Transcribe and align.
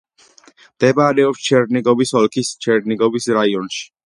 მდებარეობს 0.77 1.43
ჩერნიგოვის 1.49 2.15
ოლქის 2.23 2.51
ჩერნიგოვის 2.67 3.31
რაიონში. 3.41 3.89